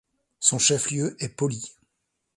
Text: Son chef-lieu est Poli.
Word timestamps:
Son 0.39 0.57
chef-lieu 0.57 1.15
est 1.19 1.29
Poli. 1.29 1.75